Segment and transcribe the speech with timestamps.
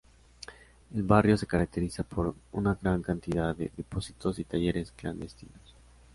[0.95, 5.75] El barrio se caracteriza por una gran cantidad de depósitos y talleres clandestinos.